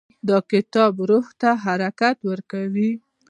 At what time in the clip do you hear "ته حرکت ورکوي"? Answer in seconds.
1.39-2.91